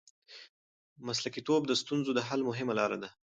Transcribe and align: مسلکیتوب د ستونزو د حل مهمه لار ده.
مسلکیتوب 1.07 1.61
د 1.67 1.71
ستونزو 1.81 2.11
د 2.15 2.19
حل 2.27 2.41
مهمه 2.49 2.73
لار 2.79 2.91
ده. 3.01 3.09